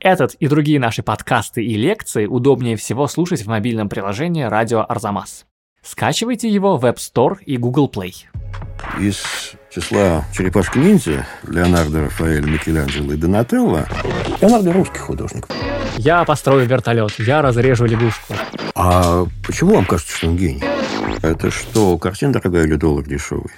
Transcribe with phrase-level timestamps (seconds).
[0.00, 5.44] Этот и другие наши подкасты и лекции удобнее всего слушать в мобильном приложении «Радио Арзамас».
[5.82, 8.14] Скачивайте его в App Store и Google Play.
[8.98, 9.22] Из
[9.70, 13.86] числа черепашки-ниндзя Леонардо, Рафаэль, Микеланджело и Донателло
[14.40, 15.46] Леонардо русский художник.
[15.98, 18.34] Я построю вертолет, я разрежу лягушку.
[18.74, 20.64] А почему вам кажется, что он гений?
[21.20, 23.52] Это что, картина дорогая или доллар дешевый?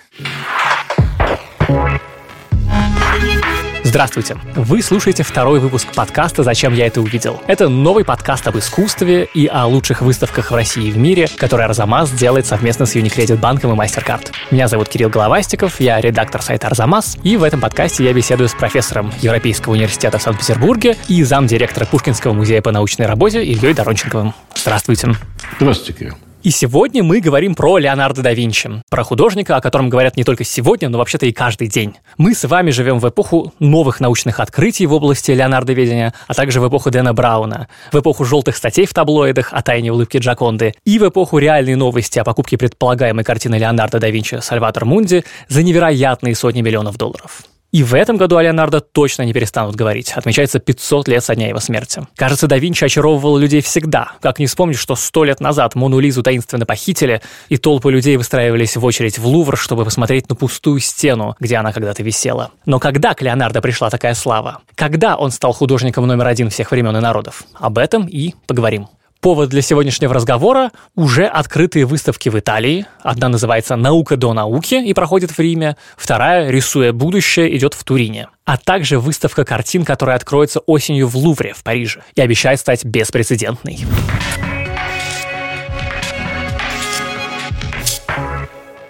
[3.92, 4.38] Здравствуйте!
[4.56, 7.42] Вы слушаете второй выпуск подкаста «Зачем я это увидел?».
[7.46, 11.66] Это новый подкаст об искусстве и о лучших выставках в России и в мире, который
[11.66, 14.32] Арзамас делает совместно с Unicredit банком и MasterCard.
[14.50, 18.54] Меня зовут Кирилл Головастиков, я редактор сайта Арзамас, и в этом подкасте я беседую с
[18.54, 24.32] профессором Европейского университета в Санкт-Петербурге и замдиректора Пушкинского музея по научной работе Ильей Доронченковым.
[24.54, 25.14] Здравствуйте!
[25.58, 26.14] Здравствуйте, Кирилл.
[26.42, 30.42] И сегодня мы говорим про Леонардо да Винчи, про художника, о котором говорят не только
[30.42, 31.94] сегодня, но вообще-то и каждый день.
[32.18, 36.68] Мы с вами живем в эпоху новых научных открытий в области леонардоведения, а также в
[36.68, 41.08] эпоху Дэна Брауна, в эпоху желтых статей в таблоидах о тайне улыбки Джаконды и в
[41.08, 46.60] эпоху реальной новости о покупке предполагаемой картины Леонардо да Винчи «Сальватор Мунди» за невероятные сотни
[46.60, 47.42] миллионов долларов.
[47.72, 50.12] И в этом году о Леонардо точно не перестанут говорить.
[50.12, 52.06] Отмечается 500 лет со дня его смерти.
[52.16, 54.12] Кажется, да Винчи очаровывал людей всегда.
[54.20, 58.76] Как не вспомнить, что сто лет назад Мону Лизу таинственно похитили, и толпы людей выстраивались
[58.76, 62.50] в очередь в Лувр, чтобы посмотреть на пустую стену, где она когда-то висела.
[62.66, 64.60] Но когда к Леонардо пришла такая слава?
[64.74, 67.44] Когда он стал художником номер один всех времен и народов?
[67.54, 68.88] Об этом и поговорим.
[69.22, 72.86] Повод для сегодняшнего разговора– уже открытые выставки в Италии.
[73.04, 78.26] Одна называется «Наука до науки» и проходит в Риме, вторая, рисуя будущее, идет в Турине.
[78.44, 83.86] А также выставка картин, которая откроется осенью в Лувре в Париже и обещает стать беспрецедентной.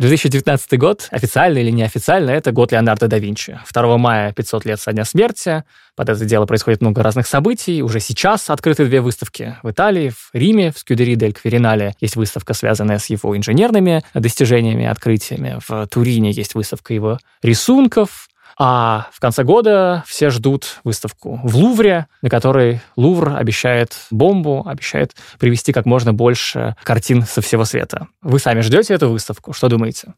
[0.02, 3.60] 2019 год, официально или неофициально, это год Леонардо да Винчи.
[3.72, 5.62] 2 мая 500 лет со дня смерти.
[5.94, 7.82] Под это дело происходит много разных событий.
[7.82, 9.56] Уже сейчас открыты две выставки.
[9.62, 14.86] В Италии, в Риме, в Скюдери дель Кверинале есть выставка, связанная с его инженерными достижениями,
[14.86, 15.58] открытиями.
[15.64, 18.28] В Турине есть выставка его рисунков.
[18.58, 25.14] А в конце года все ждут выставку в Лувре, на которой Лувр обещает бомбу, обещает
[25.38, 28.08] привести как можно больше картин со всего света.
[28.22, 29.52] Вы сами ждете эту выставку?
[29.52, 30.14] Что думаете?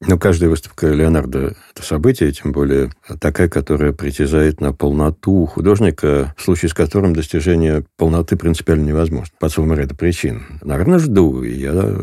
[0.00, 6.42] Ну, каждая выставка Леонардо– это событие, тем более такая, которая притязает на полноту художника, в
[6.42, 9.34] случае с которым достижение полноты принципиально невозможно.
[9.40, 10.60] По целому ряду причин.
[10.62, 11.42] Наверное, жду.
[11.42, 11.96] И я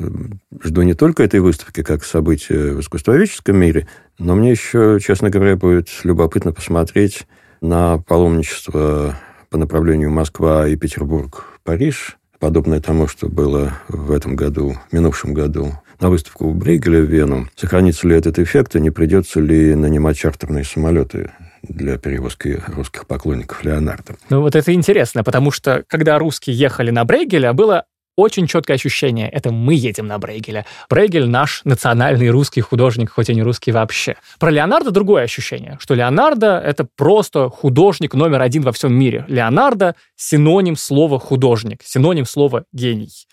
[0.61, 3.87] жду не только этой выставки как события в искусствоведческом мире,
[4.19, 7.25] но мне еще, честно говоря, будет любопытно посмотреть
[7.61, 9.15] на паломничество
[9.49, 15.33] по направлению Москва и Петербург, Париж, подобное тому, что было в этом году, в минувшем
[15.33, 17.47] году на выставку в Брейгеле в Вену.
[17.55, 21.31] Сохранится ли этот эффект и не придется ли нанимать чартерные самолеты
[21.63, 24.15] для перевозки русских поклонников Леонардо.
[24.29, 27.85] Ну вот это интересно, потому что когда русские ехали на Брейгеля, было
[28.15, 29.29] очень четкое ощущение.
[29.29, 30.65] Это мы едем на Брейгеля.
[30.89, 34.15] Брейгель наш национальный русский художник, хоть и не русский вообще.
[34.39, 39.25] Про Леонардо другое ощущение, что Леонардо— это просто художник номер один во всем мире.
[39.27, 43.27] Леонардо— синоним слова «художник», синоним слова «гений».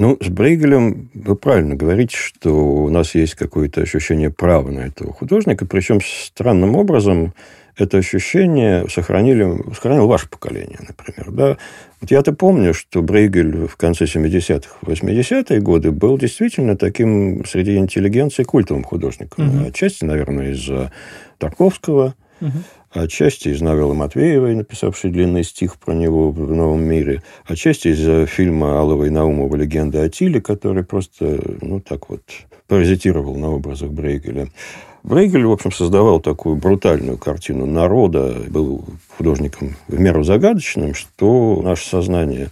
[0.00, 5.12] Ну, с Брейгелем вы правильно говорите, что у нас есть какое-то ощущение права на этого
[5.12, 7.34] художника, причем странным образом
[7.76, 11.30] это ощущение сохранили, сохранило ваше поколение, например.
[11.32, 11.58] Да?
[12.00, 18.42] Вот я-то помню, что Брейгель в конце 70-х, 80-е годы был действительно таким среди интеллигенции
[18.42, 19.48] культовым художником.
[19.48, 19.68] Угу.
[19.68, 20.92] Отчасти, наверное, из-за
[21.36, 22.52] Тарковского, угу
[22.92, 28.80] отчасти из новеллы Матвеевой, написавшей длинный стих про него в «Новом мире», отчасти из фильма
[28.80, 32.22] Аллова и Наумова «Легенда о Тиле», который просто, ну, так вот,
[32.66, 34.48] паразитировал на образах Брейгеля.
[35.02, 38.84] Брейгель, в общем, создавал такую брутальную картину народа, был
[39.16, 42.48] художником в меру загадочным, что наше сознание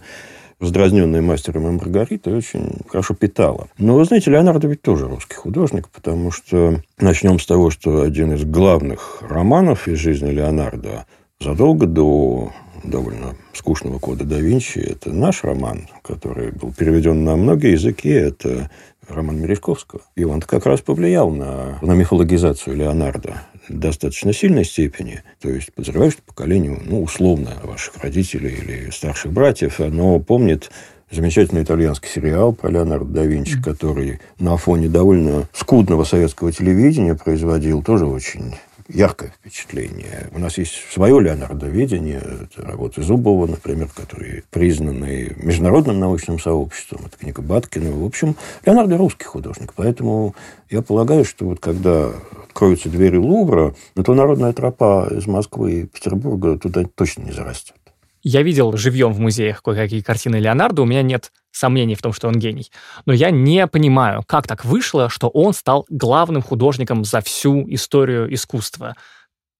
[0.59, 3.67] раздразненная мастером и Маргаритой, очень хорошо питала.
[3.77, 8.33] Но, вы знаете, Леонардо ведь тоже русский художник, потому что начнем с того, что один
[8.33, 11.05] из главных романов из жизни Леонардо
[11.39, 12.51] задолго до
[12.83, 14.79] довольно скучного кода да Винчи.
[14.79, 18.09] Это наш роман, который был переведен на многие языки.
[18.09, 18.69] Это
[19.07, 20.01] роман Мережковского.
[20.15, 25.23] И он как раз повлиял на, на мифологизацию Леонардо достаточно сильной степени.
[25.39, 30.71] То есть, подозреваю, что поколение, ну, условно, ваших родителей или старших братьев, оно помнит
[31.11, 37.81] замечательный итальянский сериал про Леонардо да Винчи, который на фоне довольно скудного советского телевидения производил
[37.81, 38.55] тоже очень
[38.89, 40.29] яркое впечатление.
[40.33, 47.17] У нас есть свое Леонардо-видение, это работы Зубова, например, которые признаны международным научным сообществом, это
[47.17, 47.91] книга Баткина.
[47.91, 50.35] В общем, Леонардо русский художник, поэтому
[50.69, 52.11] я полагаю, что вот когда
[52.43, 57.75] откроются двери Лувра, ну, то народная тропа из Москвы и Петербурга туда точно не зарастет.
[58.21, 62.27] Я видел живьем в музеях кое-какие картины Леонардо, у меня нет сомнений в том, что
[62.27, 62.71] он гений.
[63.05, 68.33] Но я не понимаю, как так вышло, что он стал главным художником за всю историю
[68.33, 68.95] искусства.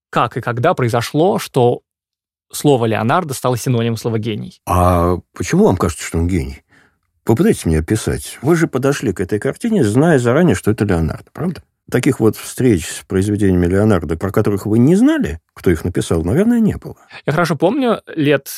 [0.10, 1.82] Как и когда произошло, что
[2.52, 4.62] слово Леонардо стало синонимом слова «гений».
[4.66, 6.64] А почему вам кажется, что он гений?
[7.24, 8.40] Попытайтесь мне описать.
[8.42, 11.62] Вы же подошли к этой картине, зная заранее, что это Леонардо, правда?
[11.92, 16.60] Таких вот встреч с произведениями Леонардо, про которых вы не знали, кто их написал, наверное,
[16.60, 16.98] не было.
[17.26, 18.50] Я хорошо помню, лет,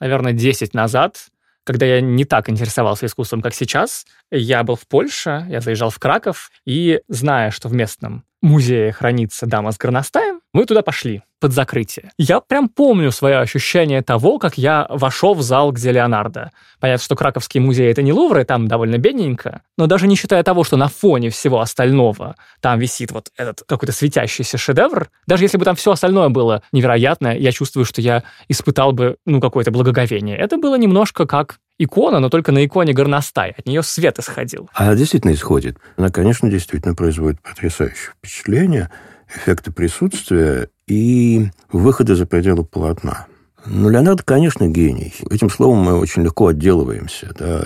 [0.00, 1.28] наверное, 10 назад,
[1.68, 5.98] когда я не так интересовался искусством, как сейчас, я был в Польше, я заезжал в
[5.98, 11.52] Краков, и зная, что в местном музее хранится дама с горностаем, мы туда пошли под
[11.52, 12.10] закрытие.
[12.18, 16.50] Я прям помню свое ощущение того, как я вошел в зал, где Леонардо.
[16.80, 20.42] Понятно, что Краковский музей— это не Лувр, и там довольно бедненько, но даже не считая
[20.42, 25.58] того, что на фоне всего остального там висит вот этот какой-то светящийся шедевр, даже если
[25.58, 30.36] бы там все остальное было невероятное, я чувствую, что я испытал бы, ну, какое-то благоговение.
[30.36, 33.54] Это было немножко как икона, но только на иконе горностай.
[33.56, 34.68] От нее свет исходил.
[34.74, 35.78] Она действительно исходит.
[35.96, 38.90] Она, конечно, действительно производит потрясающее впечатление,
[39.34, 43.26] эффекты присутствия и выхода за пределы полотна.
[43.66, 45.14] Ну, Леонардо, конечно, гений.
[45.30, 47.64] Этим словом мы очень легко отделываемся, да,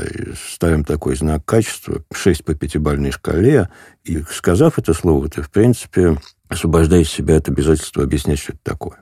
[0.53, 3.69] ставим такой знак качества, 6 по пятибалльной шкале,
[4.03, 6.19] и, сказав это слово, ты, в принципе,
[6.49, 8.99] освобождаешь себя от обязательства объяснять, что это такое.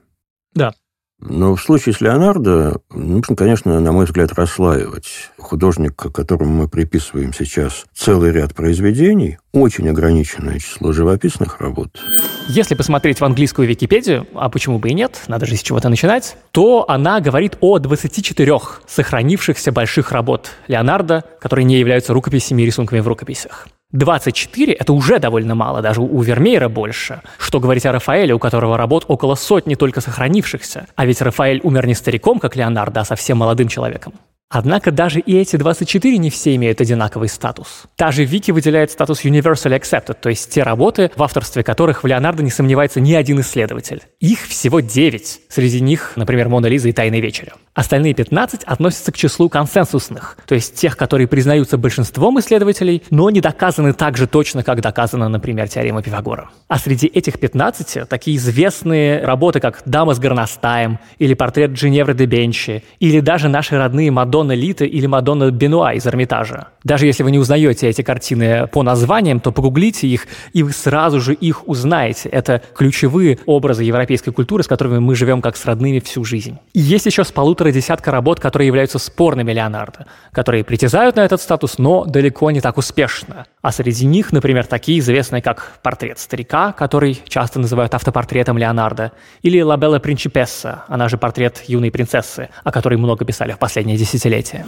[0.52, 0.74] Да.
[1.20, 5.30] Но в случае с Леонардо нужно, конечно, на мой взгляд, расслаивать.
[5.38, 12.00] Художник, которому мы приписываем сейчас целый ряд произведений, очень ограниченное число живописных работ.
[12.48, 16.36] Если посмотреть в английскую Википедию, а почему бы и нет, надо же с чего-то начинать,
[16.52, 23.00] то она говорит о 24 сохранившихся больших работ Леонардо, которые не являются рукописями и рисунками
[23.00, 23.68] в рукописях.
[23.92, 27.22] 24– это уже довольно мало, даже у Вермеера больше.
[27.38, 30.86] Что говорить о Рафаэле, у которого работ около сотни только сохранившихся.
[30.94, 34.14] А ведь Рафаэль умер не стариком, как Леонардо, а совсем молодым человеком.
[34.52, 37.84] Однако даже и эти 24 не все имеют одинаковый статус.
[37.94, 42.06] Та же Вики выделяет статус Universally Accepted, то есть те работы, в авторстве которых в
[42.08, 44.02] Леонардо не сомневается ни один исследователь.
[44.18, 45.40] Их всего 9.
[45.48, 47.52] Среди них, например, Мона Лиза и Тайная вечеря.
[47.74, 53.40] Остальные 15 относятся к числу консенсусных, то есть тех, которые признаются большинством исследователей, но не
[53.40, 56.50] доказаны так же точно, как доказана, например, теорема Пифагора.
[56.68, 62.26] А среди этих 15 такие известные работы, как «Дама с горностаем» или «Портрет Джиневры де
[62.26, 66.68] Бенчи» или даже наши родные «Мадонна Лита» или «Мадонна Бенуа» из Эрмитажа.
[66.84, 71.20] Даже если вы не узнаете эти картины по названиям, то погуглите их, и вы сразу
[71.20, 72.28] же их узнаете.
[72.28, 76.58] Это ключевые образы европейской культуры, с которыми мы живем как с родными всю жизнь.
[76.72, 81.42] И есть еще с полутора десятка работ, которые являются спорными Леонардо, которые притязают на этот
[81.42, 83.46] статус, но далеко не так успешно.
[83.60, 89.12] А среди них, например, такие известные, как «Портрет старика», который часто называют автопортретом Леонардо,
[89.42, 93.98] или «Ла Белла Принчипесса», она же «Портрет юной принцессы», о которой много писали в последние
[93.98, 94.64] десятилетия.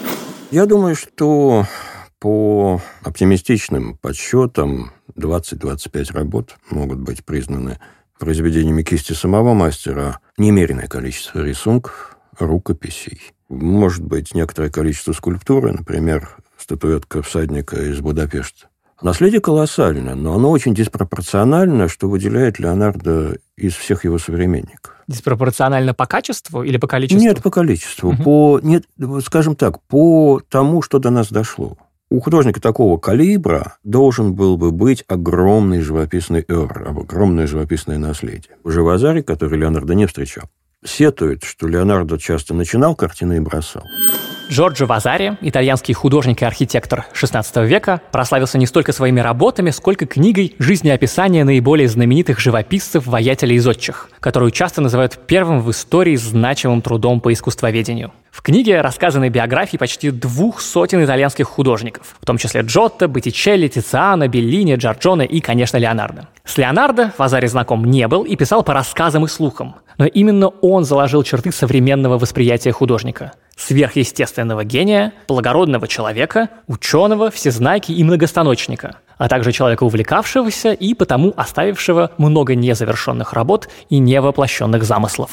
[0.53, 1.65] Я думаю, что
[2.19, 7.79] по оптимистичным подсчетам 20-25 работ могут быть признаны
[8.19, 13.33] произведениями кисти самого мастера немеренное количество рисунков, рукописей.
[13.49, 18.69] Может быть, некоторое количество скульптуры, например, статуэтка всадника из Будапешта.
[19.03, 24.95] Наследие колоссально, но оно очень диспропорционально, что выделяет Леонардо из всех его современников.
[25.09, 27.21] Диспропорционально по качеству или по количеству?
[27.21, 28.11] Нет, по количеству.
[28.11, 28.23] Угу.
[28.23, 28.85] По, нет,
[29.25, 31.77] скажем так, по тому, что до нас дошло.
[32.11, 38.57] У художника такого калибра должен был бы быть огромный живописный эр, огромное живописное наследие.
[38.63, 40.45] Уже Вазари, который Леонардо не встречал,
[40.85, 43.83] сетует, что Леонардо часто начинал картины и бросал.
[44.53, 50.55] Джорджо Вазари, итальянский художник и архитектор XVI века, прославился не столько своими работами, сколько книгой
[50.59, 57.23] жизнеописания наиболее знаменитых живописцев, воятелей и зодчих, которую часто называют первым в истории значимым трудом
[57.23, 58.13] по искусствоведению.
[58.33, 64.27] В книге рассказаны биографии почти двух сотен итальянских художников, в том числе Джотто, Боттичелли, Тициано,
[64.27, 66.29] Беллини, Джорджоне и, конечно, Леонардо.
[66.47, 70.85] С Леонардо Вазари знаком не был и писал по рассказам и слухам, но именно он
[70.85, 79.53] заложил черты современного восприятия художника– сверхъестественного гения, благородного человека, ученого, всезнайки и многостаночника, а также
[79.53, 85.31] человека увлекавшегося и потому оставившего много незавершенных работ и невоплощенных замыслов.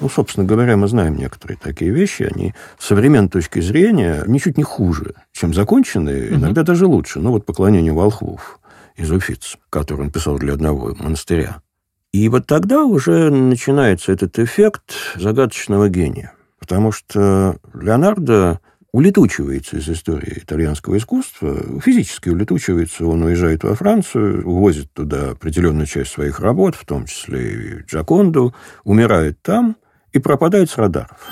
[0.00, 2.30] Ну, собственно говоря, мы знаем некоторые такие вещи.
[2.32, 7.18] Они с современной точки зрения ничуть не хуже, чем законченные, иногда даже лучше.
[7.20, 8.60] Ну, вот «Поклонение волхвов»
[8.96, 11.62] из Уфиц, который он писал для одного монастыря.
[12.12, 16.32] И вот тогда уже начинается этот эффект загадочного гения.
[16.58, 18.60] Потому что Леонардо
[18.92, 26.12] улетучивается из истории итальянского искусства, физически улетучивается, он уезжает во Францию, увозит туда определенную часть
[26.12, 29.76] своих работ, в том числе и Джаконду, умирает там
[30.12, 31.28] и пропадает с радаров.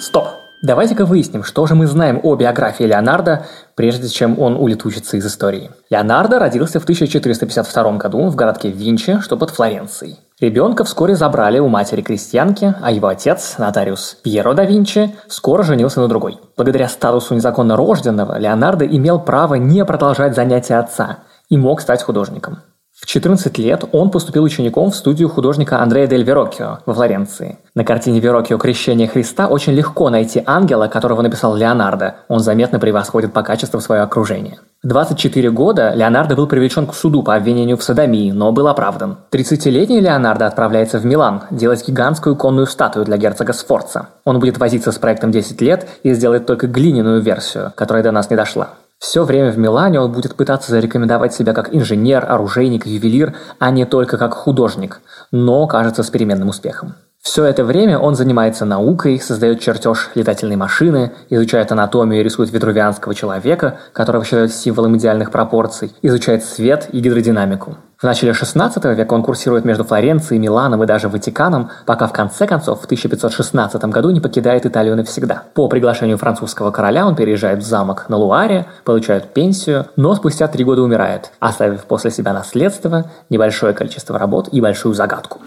[0.00, 0.28] Стоп!
[0.64, 5.70] Давайте-ка выясним, что же мы знаем о биографии Леонардо, прежде чем он улетучится из истории.
[5.90, 10.20] Леонардо родился в 1452 году в городке Винчи, что под Флоренцией.
[10.40, 16.00] Ребенка вскоре забрали у матери крестьянки, а его отец, нотариус Пьеро да Винчи, скоро женился
[16.00, 16.38] на другой.
[16.56, 21.18] Благодаря статусу незаконно рожденного, Леонардо имел право не продолжать занятия отца
[21.50, 22.60] и мог стать художником.
[23.04, 27.58] В 14 лет он поступил учеником в студию художника Андрея Дель Вероккио во Флоренции.
[27.74, 32.14] На картине Вероккио «Крещение Христа» очень легко найти ангела, которого написал Леонардо.
[32.28, 34.58] Он заметно превосходит по качеству свое окружение.
[34.82, 39.18] В 24 года Леонардо был привлечен к суду по обвинению в садомии, но был оправдан.
[39.32, 44.08] 30-летний Леонардо отправляется в Милан делать гигантскую конную статую для герцога Сфорца.
[44.24, 48.30] Он будет возиться с проектом 10 лет и сделает только глиняную версию, которая до нас
[48.30, 48.70] не дошла.
[49.04, 53.84] Все время в Милане он будет пытаться зарекомендовать себя как инженер, оружейник, ювелир, а не
[53.84, 56.94] только как художник, но, кажется, с переменным успехом.
[57.24, 63.14] Все это время он занимается наукой, создает чертеж летательной машины, изучает анатомию и рисует витрувианского
[63.14, 67.76] человека, которого считают символом идеальных пропорций, изучает свет и гидродинамику.
[67.96, 72.46] В начале 16 века он курсирует между Флоренцией, Миланом и даже Ватиканом, пока в конце
[72.46, 75.44] концов в 1516 году не покидает Италию навсегда.
[75.54, 80.62] По приглашению французского короля он переезжает в замок на Луаре, получает пенсию, но спустя три
[80.62, 85.40] года умирает, оставив после себя наследство, небольшое количество работ и большую загадку.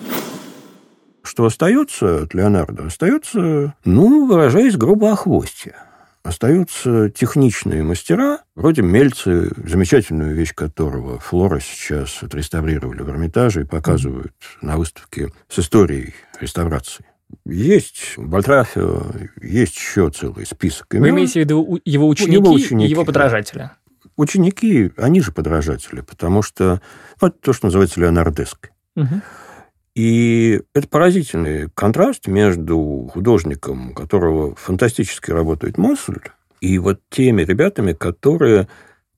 [1.28, 2.86] Что остается от Леонардо?
[2.86, 5.76] Остается, ну, выражаясь грубо, охвостья.
[6.24, 14.34] Остаются техничные мастера, вроде Мельцы, замечательную вещь которого Флора сейчас отреставрировали в Эрмитаже и показывают
[14.62, 17.06] на выставке с историей реставрации.
[17.44, 19.04] Есть Бальтрафио,
[19.42, 21.04] есть еще целый список имен.
[21.04, 23.70] Вы имеете в виду его ученики, его ученики и его подражатели?
[24.16, 26.82] Ученики, они же подражатели, потому что
[27.22, 28.70] ну, это то, что называется леонардеско.
[28.96, 29.22] Угу.
[29.98, 36.20] И это поразительный контраст между художником, у которого фантастически работает мысль,
[36.62, 38.68] и вот теми ребятами, которые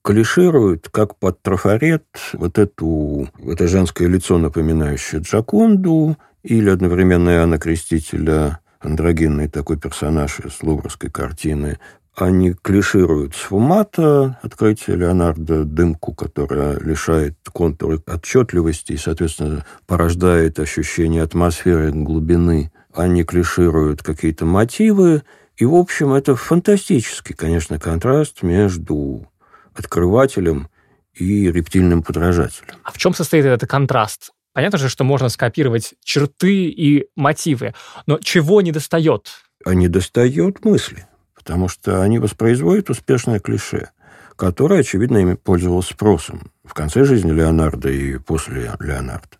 [0.02, 8.60] клишируют, как под трафарет, вот эту, это женское лицо, напоминающее Джаконду, или одновременно Иоанна Крестителя,
[8.78, 11.78] андрогинный такой персонаж из луврской картины,
[12.16, 21.92] они клишируют сфумата, открытие Леонардо, дымку, которая лишает контуры отчетливости и, соответственно, порождает ощущение атмосферы
[21.92, 22.72] глубины.
[22.92, 25.22] Они клишируют какие-то мотивы.
[25.56, 29.30] И, в общем, это фантастический, конечно, контраст между
[29.74, 30.68] открывателем
[31.14, 32.74] и рептильным подражателем.
[32.82, 34.30] А в чем состоит этот контраст?
[34.52, 37.74] Понятно же, что можно скопировать черты и мотивы,
[38.06, 39.28] но чего не достает?
[39.64, 41.06] А не достает мысли
[41.50, 43.88] потому что они воспроизводят успешное клише,
[44.36, 49.36] которое, очевидно, ими пользовалось спросом в конце жизни Леонардо и после Леонардо.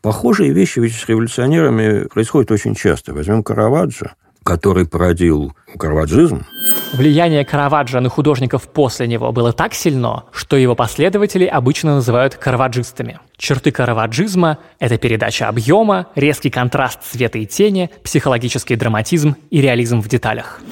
[0.00, 3.12] Похожие вещи ведь с революционерами происходят очень часто.
[3.12, 6.46] Возьмем Караваджо, который породил караваджизм.
[6.94, 13.20] Влияние Караваджо на художников после него было так сильно, что его последователи обычно называют караваджистами.
[13.36, 20.08] Черты караваджизма– это передача объема, резкий контраст цвета и тени, психологический драматизм и реализм в
[20.08, 20.62] деталях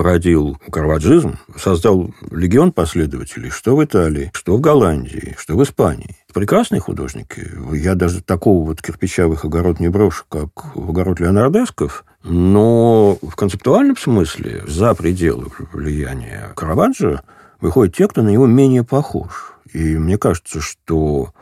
[0.00, 6.16] породил карваджизм, создал легион последователей, что в Италии, что в Голландии, что в Испании.
[6.32, 7.46] Прекрасные художники.
[7.74, 13.18] Я даже такого вот кирпича в их огород не брошу, как в огород Леонардесков, но
[13.20, 17.20] в концептуальном смысле за пределы влияния Караваджо
[17.60, 19.52] выходят те, кто на него менее похож.
[19.70, 21.34] И мне кажется, что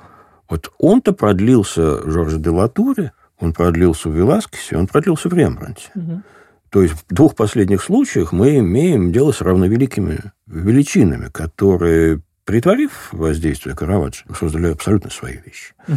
[0.51, 5.93] вот он-то продлился в Жорже де Латуре, он продлился в Веласкесе, он продлился в Рембранте.
[5.95, 6.23] Угу.
[6.71, 13.75] То есть в двух последних случаях мы имеем дело с равновеликими величинами, которые, притворив воздействие
[13.75, 15.75] Караваджо, создали абсолютно свои вещи.
[15.87, 15.97] Угу.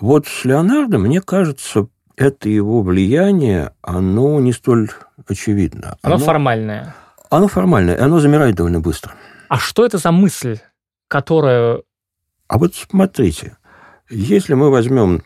[0.00, 4.90] Вот с Леонардо, мне кажется, это его влияние, оно не столь
[5.26, 5.98] очевидно.
[6.02, 6.94] Оно, оно формальное.
[7.30, 9.14] Оно формальное, и оно замирает довольно быстро.
[9.48, 10.58] А что это за мысль,
[11.08, 11.82] которая...
[12.46, 13.56] А вот смотрите,
[14.10, 15.22] если мы возьмем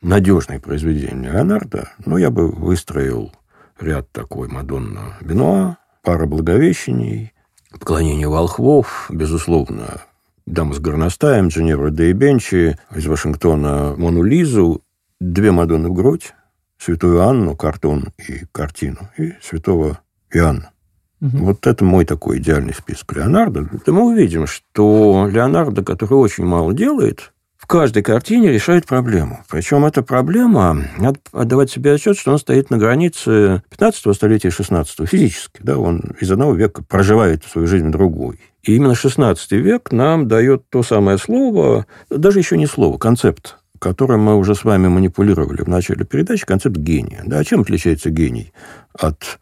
[0.00, 3.32] надежное произведение Леонардо, ну, я бы выстроил
[3.80, 7.32] ряд такой Мадонна Бенуа, пара Благовещений,
[7.70, 10.02] поклонение волхвов, безусловно,
[10.46, 14.82] Дама с горностаем, Дженевра де Бенчи, из Вашингтона Мону Лизу,
[15.20, 16.32] две Мадонны в грудь,
[16.76, 20.00] Святую Анну, картон и картину, и Святого
[20.32, 20.70] Иоанна.
[21.20, 21.38] Угу.
[21.38, 23.68] Вот это мой такой идеальный список Леонардо.
[23.86, 27.32] И мы увидим, что Леонардо, который очень мало делает,
[27.70, 29.44] каждой картине решает проблему.
[29.48, 34.50] Причем эта проблема, надо отдавать себе отчет, что он стоит на границе 15 столетия и
[34.50, 35.60] 16 физически.
[35.62, 38.40] Да, он из одного века проживает свою жизнь в другой.
[38.64, 44.20] И именно 16 век нам дает то самое слово, даже еще не слово, концепт, которым
[44.20, 47.22] мы уже с вами манипулировали в начале передачи, концепт гения.
[47.24, 48.52] Да, а чем отличается гений
[48.98, 49.38] от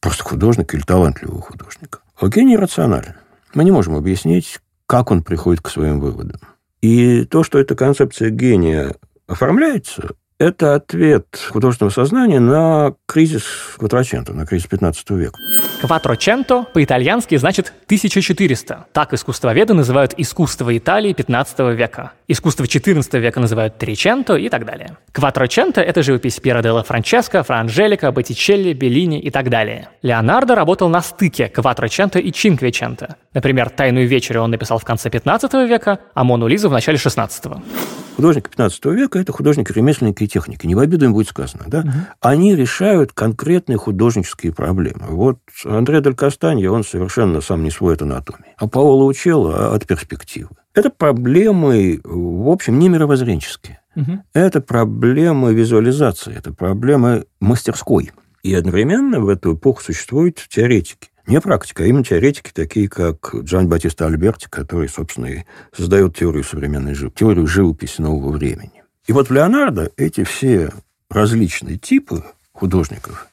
[0.00, 1.98] просто художника или талантливого художника.
[2.18, 3.16] А гений рационален.
[3.52, 6.40] Мы не можем объяснить, как он приходит к своим выводам.
[6.84, 8.94] И то, что эта концепция гения
[9.26, 13.44] оформляется, это ответ художественного сознания на кризис
[13.78, 15.38] Кватраченто, на кризис 15 века.
[15.80, 18.86] Кватроченто по-итальянски значит 1400.
[18.92, 22.12] Так искусствоведы называют искусство Италии 15 века.
[22.26, 24.96] Искусство 14 века называют Триченто и так далее.
[25.12, 29.88] Кватроченто– это живопись Пьера делла Франческо, Фра Анжелика, Боттичелли, Беллини и так далее.
[30.02, 33.16] Леонардо работал на стыке Кватроченто и Чинквеченто.
[33.34, 37.46] Например, «Тайную вечерю» он написал в конце 15 века, а «Мону Лизу» в начале 16
[37.46, 37.62] -го.
[38.16, 40.66] Художники 15 века– это художники-ремесленники и техники.
[40.66, 41.64] Не в обиду им будет сказано.
[41.66, 41.80] Да?
[41.80, 41.90] Угу.
[42.20, 45.06] Они решают конкретные художнические проблемы.
[45.08, 48.54] Вот Андре Дель Кастанье, он совершенно сам не свой от анатомии.
[48.56, 50.50] А Паоло Учелло от перспективы.
[50.74, 53.80] Это проблемы, в общем, не мировоззренческие.
[53.96, 54.24] Угу.
[54.32, 58.12] Это проблемы визуализации, это проблемы мастерской.
[58.42, 61.08] И одновременно в эту эпоху существуют теоретики.
[61.26, 66.44] Не практика, а именно теоретики, такие как Джан Батиста Альберти, который, собственно, и создает теорию
[66.44, 68.82] современной живописи, теорию живописи нового времени.
[69.06, 70.70] И вот в Леонардо эти все
[71.08, 73.28] различные типы художников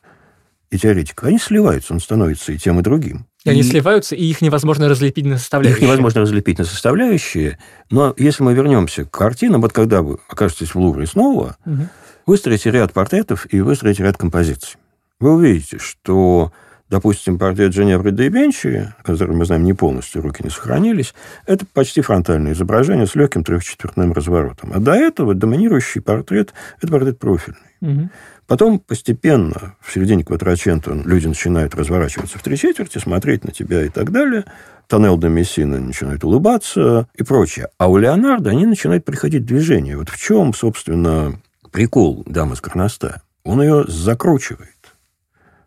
[0.69, 3.25] и теоретиков, они сливаются, он становится и тем, и другим.
[3.43, 5.77] И они сливаются, и их невозможно разлепить на составляющие.
[5.77, 10.73] Их невозможно разлепить на составляющие, но если мы вернемся к картинам, вот когда вы окажетесь
[10.73, 11.87] в Лувре снова, угу.
[12.25, 14.77] выстроите ряд портретов и выстроите ряд композиций.
[15.19, 16.53] Вы увидите, что
[16.91, 22.01] Допустим, портрет Дженевры де Бенчи, который, мы знаем, не полностью, руки не сохранились, это почти
[22.01, 24.73] фронтальное изображение с легким трехчетвертным разворотом.
[24.73, 27.61] А до этого доминирующий портрет– это портрет профильный.
[27.79, 28.09] Угу.
[28.45, 33.89] Потом постепенно, в середине квадрачента, люди начинают разворачиваться в три четверти, смотреть на тебя и
[33.89, 34.43] так далее.
[34.87, 37.69] Тоннел де Мессина начинает улыбаться и прочее.
[37.77, 39.95] А у Леонардо они начинают приходить в движение.
[39.95, 41.39] Вот в чем, собственно,
[41.71, 43.21] прикол дамы с горностая?
[43.45, 44.75] Он ее закручивает,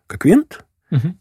[0.05, 0.64] как винт,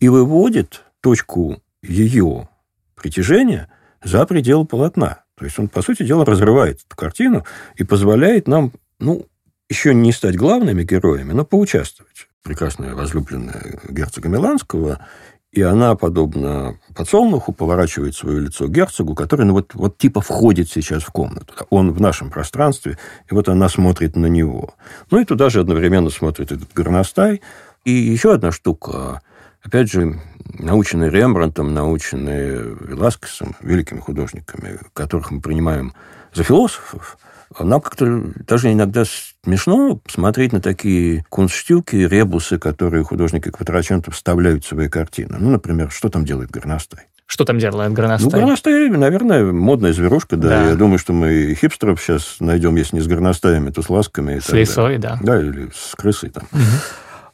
[0.00, 2.48] и выводит точку ее
[2.94, 3.70] притяжения
[4.02, 5.24] за пределы полотна.
[5.36, 7.44] То есть он, по сути дела, разрывает эту картину
[7.76, 9.26] и позволяет нам, ну,
[9.68, 12.28] еще не стать главными героями, но поучаствовать.
[12.42, 15.04] Прекрасная возлюбленная герцога Миланского,
[15.50, 21.02] и она, подобно подсолнуху, поворачивает свое лицо герцогу, который, ну, вот, вот типа входит сейчас
[21.02, 21.54] в комнату.
[21.70, 22.98] Он в нашем пространстве,
[23.30, 24.74] и вот она смотрит на него.
[25.10, 27.40] Ну, и туда же одновременно смотрит этот горностай.
[27.84, 29.22] И еще одна штука–
[29.64, 30.20] опять же,
[30.58, 35.94] наученные Рембрандтом, наученные Веласкесом, великими художниками, которых мы принимаем
[36.32, 37.18] за философов,
[37.58, 39.04] нам как-то даже иногда
[39.44, 45.36] смешно смотреть на такие кунстштюки, ребусы, которые художники Квадраченто вставляют в свои картины.
[45.38, 47.06] Ну, например, что там делает горностай?
[47.26, 48.30] Что там делает горностай?
[48.30, 50.48] Ну, горностай, наверное, модная зверушка, да.
[50.48, 50.68] да.
[50.70, 54.40] Я думаю, что мы хипстеров сейчас найдем, если не с горностаями, то с ласками.
[54.40, 55.18] С лисой, да.
[55.22, 56.44] Да, или с крысой там.
[56.52, 56.60] Угу.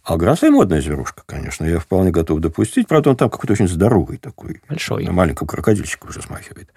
[0.03, 1.65] А Грасай модная зверушка, конечно.
[1.65, 2.89] Я вполне готов допустить.
[2.89, 4.63] Правда, он там какой-то очень здоровый такой.
[4.69, 5.05] Большой.
[5.05, 6.73] На маленького крокодильчика уже смахивает.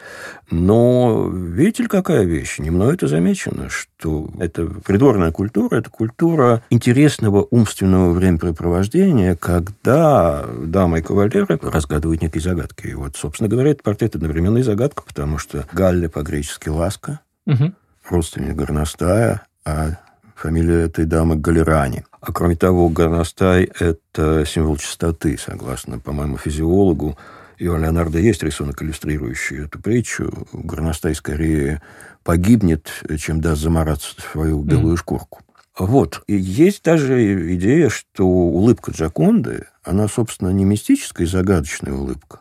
[0.51, 2.59] Но видите ли, какая вещь?
[2.59, 10.99] Не мной это замечено, что это придворная культура, это культура интересного умственного времяпрепровождения, когда дамы
[10.99, 12.87] и кавалеры разгадывают некие загадки.
[12.87, 17.73] И вот, собственно говоря, этот портрет одновременно и загадка, потому что Галля по-гречески «ласка», угу.
[18.09, 19.97] родственник горностая, а
[20.35, 22.03] фамилия этой дамы Галерани.
[22.25, 27.17] А кроме того, горностай– это символ чистоты, согласно, по-моему, физиологу.
[27.57, 30.31] И у Леонардо есть рисунок, иллюстрирующий эту притчу.
[30.53, 31.81] Горностай скорее
[32.23, 34.99] погибнет, чем даст замораться в свою белую mm.
[34.99, 35.41] шкурку.
[35.77, 36.23] Вот.
[36.27, 42.39] И есть даже идея, что улыбка Джаконды, она, собственно, не мистическая и загадочная улыбка,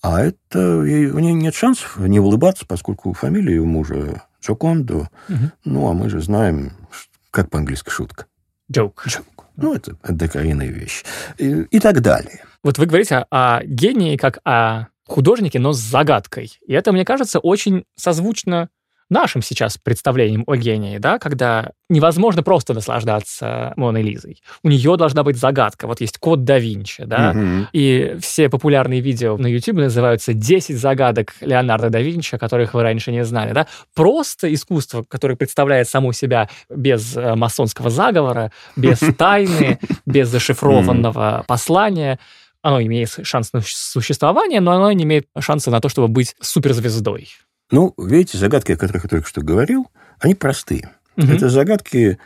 [0.00, 0.76] а это...
[0.78, 0.84] У
[1.18, 5.08] нее нет шансов не улыбаться, поскольку фамилия у мужа Джокондо.
[5.28, 5.50] Угу.
[5.64, 6.70] Ну, а мы же знаем,
[7.32, 8.27] как по-английски шутка?
[8.72, 9.06] Joke.
[9.06, 9.24] Joke.
[9.56, 11.04] Ну, это декорийная вещь.
[11.38, 12.44] И, и так далее.
[12.62, 16.58] Вот вы говорите о гении как о художнике, но с загадкой.
[16.66, 18.68] И это, мне кажется, очень созвучно
[19.10, 24.42] нашим сейчас представлением о гении, да, когда невозможно просто наслаждаться Моной Лизой.
[24.62, 25.86] У нее должна быть загадка.
[25.86, 27.68] Вот есть код да Винчи, да, угу.
[27.72, 33.10] и все популярные видео на YouTube называются «10 загадок Леонардо да Винчи, которых вы раньше
[33.12, 33.66] не знали», да.
[33.94, 42.18] Просто искусство, которое представляет само себя без э, масонского заговора, без тайны, без зашифрованного послания,
[42.62, 47.28] оно имеет шанс на существование, но оно не имеет шанса на то, чтобы быть суперзвездой.
[47.70, 49.88] Ну, видите, загадки, о которых я только что говорил,
[50.20, 50.90] они простые.
[51.16, 51.26] Угу.
[51.26, 52.18] Это загадки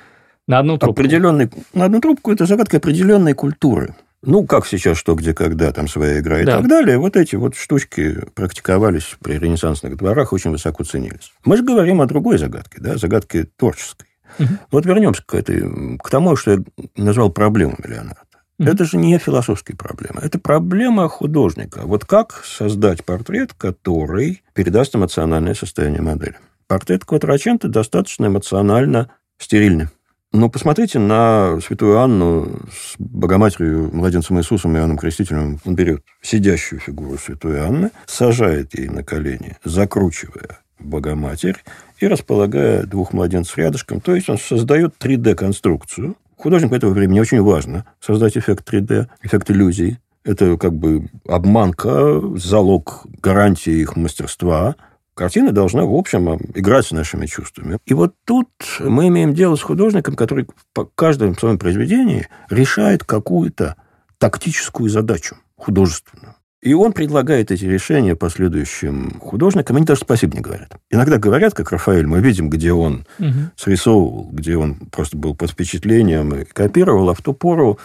[0.46, 1.00] на одну трубку.
[1.00, 3.94] Определенной, на одну трубку это загадки определенной культуры.
[4.24, 6.58] Ну, как сейчас, что, где, когда, там своя игра и да.
[6.58, 6.96] так далее.
[6.96, 11.32] Вот эти вот штучки практиковались при ренессансных дворах, очень высоко ценились.
[11.44, 14.06] Мы же говорим о другой загадке, да, загадке творческой.
[14.38, 14.48] Угу.
[14.70, 16.58] Вот вернемся к, этой, к тому, что я
[16.96, 18.20] назвал проблемами Леонардо.
[18.58, 20.20] Это же не философская проблема.
[20.20, 21.82] Это проблема художника.
[21.84, 26.36] Вот как создать портрет, который передаст эмоциональное состояние модели.
[26.66, 29.88] Портрет Квадраченто достаточно эмоционально стерильный.
[30.32, 35.60] Но посмотрите на святую Анну с Богоматерью, младенцем Иисусом Иоанном Крестителем.
[35.66, 41.62] Он берет сидящую фигуру святой Анны, сажает ей на колени, закручивая Богоматерь
[41.98, 44.00] и располагая двух младенцев рядышком.
[44.00, 46.16] То есть он создает 3D-конструкцию.
[46.42, 50.00] Художнику этого времени очень важно создать эффект 3D, эффект иллюзии.
[50.24, 54.74] Это как бы обманка, залог гарантии их мастерства–
[55.14, 57.78] Картина должна, в общем, играть с нашими чувствами.
[57.84, 58.48] И вот тут
[58.80, 63.76] мы имеем дело с художником, который по каждому своем произведении решает какую-то
[64.16, 66.34] тактическую задачу художественную.
[66.62, 69.76] И он предлагает эти решения последующим художникам.
[69.76, 70.76] Они даже спасибо не говорят.
[70.90, 73.50] Иногда говорят, как Рафаэль, мы видим, где он угу.
[73.56, 77.78] срисовывал, где он просто был под впечатлением и копировал, а в ту пору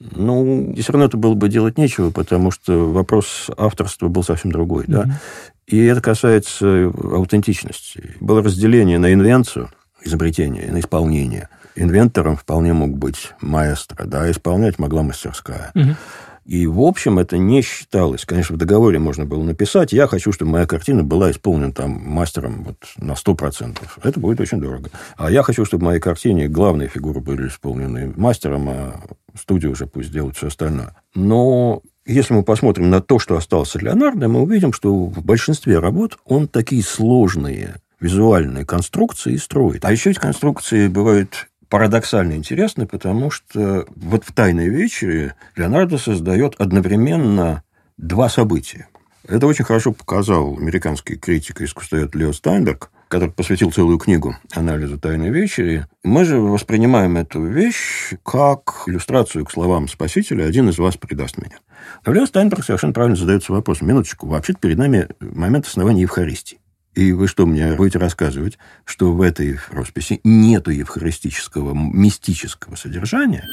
[0.00, 4.84] ну, все равно это было бы делать нечего, потому что вопрос авторства был совсем другой.
[4.84, 5.04] Mm-hmm.
[5.06, 5.20] Да?
[5.66, 8.16] И это касается аутентичности.
[8.20, 9.70] Было разделение на инвенцию,
[10.02, 11.48] изобретение, на исполнение.
[11.76, 15.72] Инвентором вполне мог быть маэстро, да, исполнять могла мастерская.
[15.74, 15.96] Угу.
[16.44, 18.24] И, в общем, это не считалось.
[18.24, 22.64] Конечно, в договоре можно было написать, я хочу, чтобы моя картина была исполнена там мастером
[22.64, 23.78] вот на 100%.
[24.02, 24.90] Это будет очень дорого.
[25.16, 29.00] А я хочу, чтобы в моей картине главные фигуры были исполнены мастером, а
[29.38, 30.94] студия уже пусть делает все остальное.
[31.14, 35.78] Но если мы посмотрим на то, что осталось от Леонардо, мы увидим, что в большинстве
[35.78, 39.84] работ он такие сложные визуальные конструкции строит.
[39.84, 46.54] А еще эти конструкции бывают парадоксально интересны, потому что вот в «Тайной вечере» Леонардо создает
[46.60, 47.64] одновременно
[47.96, 48.86] два события.
[49.26, 55.00] Это очень хорошо показал американский критик и искусствовед Лео Стайнберг, который посвятил целую книгу анализу
[55.00, 55.88] «Тайной вечери».
[56.04, 61.58] Мы же воспринимаем эту вещь как иллюстрацию к словам Спасителя «Один из вас предаст меня».
[62.06, 63.88] Но Лео Стайнберг совершенно правильно задается вопросом.
[63.88, 66.60] Минуточку, вообще-то перед нами момент основания Евхаристии.
[66.94, 73.48] И вы что мне будете рассказывать, что в этой росписи нету евхаристического, мистического содержания?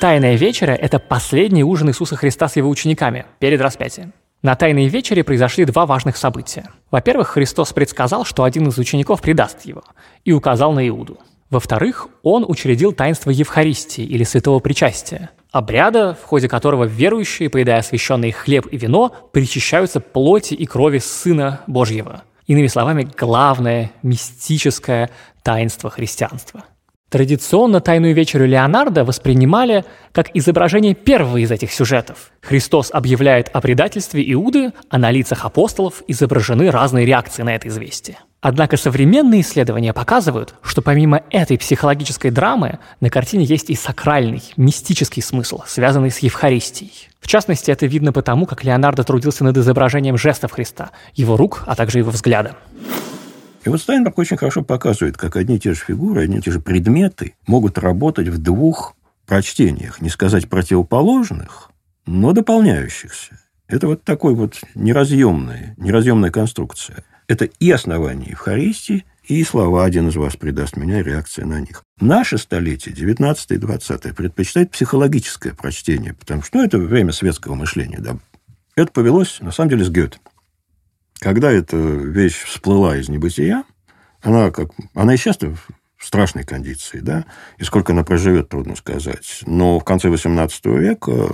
[0.00, 4.14] Тайная вечеря– это последний ужин Иисуса Христа с его учениками перед распятием.
[4.42, 6.70] На Тайной вечере произошли два важных события.
[6.90, 9.84] Во-первых, Христос предсказал, что один из учеников предаст его,
[10.24, 11.18] и указал на Иуду.
[11.50, 18.32] Во-вторых, он учредил таинство Евхаристии или святого причастия, обряда, в ходе которого верующие, поедая освященный
[18.32, 25.10] хлеб и вино, причащаются плоти и крови Сына Божьего– Иными словами, главное мистическое
[25.42, 26.64] таинство христианства.
[27.08, 32.32] Традиционно «Тайную вечерю Леонардо» воспринимали как изображение первого из этих сюжетов.
[32.42, 38.18] Христос объявляет о предательстве Иуды, а на лицах апостолов изображены разные реакции на это известие.
[38.40, 45.22] Однако современные исследования показывают, что помимо этой психологической драмы на картине есть и сакральный, мистический
[45.22, 47.08] смысл, связанный с Евхаристией.
[47.18, 51.74] В частности, это видно потому, как Леонардо трудился над изображением жестов Христа, его рук, а
[51.74, 52.56] также его взгляда.
[53.64, 56.52] И вот Стайнберг очень хорошо показывает, как одни и те же фигуры, одни и те
[56.52, 58.94] же предметы могут работать в двух
[59.26, 61.70] прочтениях, не сказать противоположных,
[62.06, 63.40] но дополняющихся.
[63.66, 70.16] Это вот такой вот неразъемная, неразъемная конструкция– это и основание Евхаристии, и слова «один из
[70.16, 71.82] вас предаст меня» реакция на них.
[72.00, 77.98] Наше столетие, 19 и 20 предпочитает психологическое прочтение, потому что ну, это время светского мышления.
[77.98, 78.18] Да.
[78.76, 80.18] Это повелось, на самом деле, с Гёте.
[81.18, 83.64] Когда эта вещь всплыла из небытия,
[84.22, 85.56] она, как, она и сейчас в
[85.98, 87.24] страшной кондиции, да,
[87.58, 89.40] и сколько она проживет, трудно сказать.
[89.46, 91.30] Но в конце XVIII века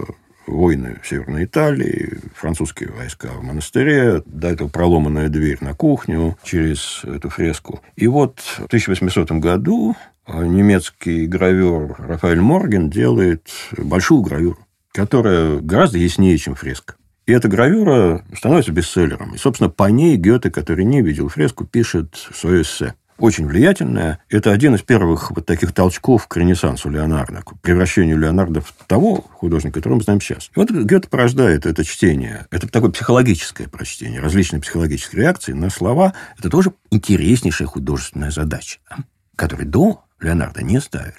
[0.46, 7.02] войны в Северной Италии, французские войска в монастыре, до этого проломанная дверь на кухню через
[7.04, 7.80] эту фреску.
[7.96, 14.58] И вот в 1800 году немецкий гравер Рафаэль Морген делает большую гравюру,
[14.92, 16.94] которая гораздо яснее, чем фреска.
[17.26, 19.34] И эта гравюра становится бестселлером.
[19.34, 24.18] И, собственно, по ней Гёте, который не видел фреску, пишет свое эссе очень влиятельная.
[24.28, 29.24] Это один из первых вот таких толчков к ренессансу Леонардо, к превращению Леонардо в того
[29.30, 30.48] художника, которого мы знаем сейчас.
[30.48, 32.46] И вот Гёте порождает это чтение.
[32.50, 36.14] Это такое психологическое прочтение, различные психологические реакции на слова.
[36.36, 39.04] Это тоже интереснейшая художественная задача, да,
[39.36, 41.14] которую до Леонардо не ставили.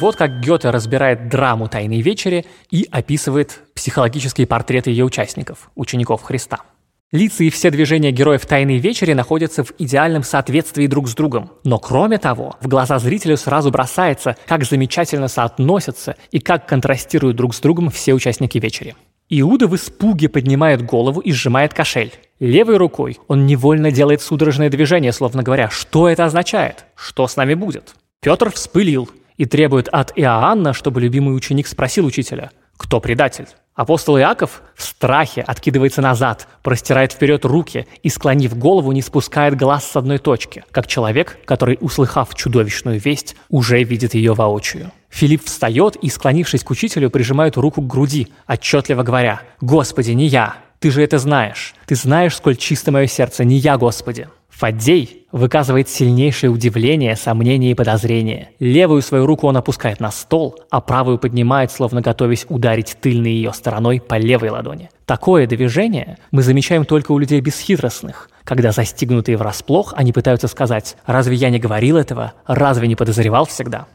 [0.00, 6.62] Вот как Гёте разбирает драму «Тайной вечери» и описывает психологические портреты ее участников, учеников Христа–
[7.12, 11.50] Лица и все движения героев «Тайной вечери» находятся в идеальном соответствии друг с другом.
[11.62, 17.54] Но кроме того, в глаза зрителю сразу бросается, как замечательно соотносятся и как контрастируют друг
[17.54, 18.96] с другом все участники вечери.
[19.28, 22.14] Иуда в испуге поднимает голову и сжимает кошель.
[22.40, 27.52] Левой рукой он невольно делает судорожное движение, словно говоря, что это означает, что с нами
[27.52, 27.94] будет.
[28.20, 33.48] Петр вспылил и требует от Иоанна, чтобы любимый ученик спросил учителя, кто предатель.
[33.74, 39.90] Апостол Иаков в страхе откидывается назад, простирает вперед руки и, склонив голову, не спускает глаз
[39.90, 44.92] с одной точки, как человек, который, услыхав чудовищную весть, уже видит ее воочию.
[45.08, 50.56] Филипп встает и, склонившись к учителю, прижимает руку к груди, отчетливо говоря «Господи, не я!
[50.78, 51.74] Ты же это знаешь!
[51.86, 57.74] Ты знаешь, сколь чисто мое сердце, не я, Господи!» Фаддей выказывает сильнейшее удивление, сомнение и
[57.74, 58.50] подозрение.
[58.60, 63.52] Левую свою руку он опускает на стол, а правую поднимает, словно готовясь ударить тыльной ее
[63.52, 64.90] стороной по левой ладони.
[65.06, 71.34] Такое движение мы замечаем только у людей бесхитростных, когда застигнутые врасплох, они пытаются сказать «Разве
[71.34, 72.34] я не говорил этого?
[72.46, 73.86] Разве не подозревал всегда?»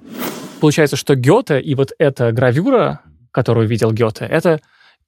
[0.60, 4.60] Получается, что Гёте и вот эта гравюра, которую видел Гёте, это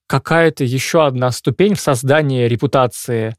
[0.06, 3.36] какая-то еще одна ступень в создании репутации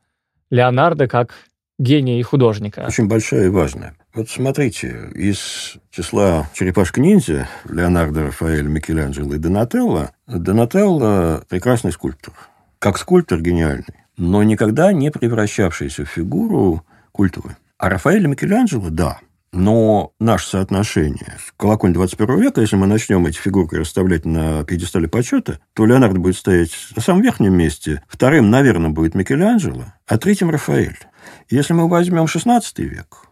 [0.51, 1.35] Леонардо как
[1.81, 2.85] гения и художника.
[2.87, 3.95] Очень большая и важная.
[4.15, 12.35] Вот смотрите, из числа черепашек-ниндзя Леонардо, Рафаэль, Микеланджело и Донателло, Донателло прекрасный скульптор.
[12.79, 17.57] Как скульптор гениальный, но никогда не превращавшийся в фигуру культуры.
[17.79, 19.19] А Рафаэль и Микеланджело– да.
[19.53, 25.09] Но наше соотношение в колокольне 21 века, если мы начнем эти фигурки расставлять на пьедестале
[25.09, 30.51] почета, то Леонардо будет стоять на самом верхнем месте, вторым, наверное, будет Микеланджело, а третьим
[30.51, 30.99] Рафаэль.
[31.49, 33.25] Если мы возьмем XVI век,